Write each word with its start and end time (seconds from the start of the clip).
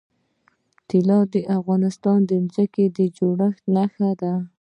طلا 0.89 1.19
د 1.33 1.35
افغانستان 1.57 2.19
د 2.29 2.31
ځمکې 2.53 2.85
د 2.97 2.99
جوړښت 3.17 3.63
نښه 3.75 4.09
ده. 4.21 4.33